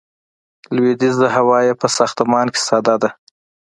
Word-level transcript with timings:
لویدیځه 0.75 1.27
خوا 1.33 1.57
یې 1.67 1.73
په 1.81 1.87
ساختمان 1.97 2.47
کې 2.53 2.59
ساده 2.67 2.95
ده. 3.01 3.09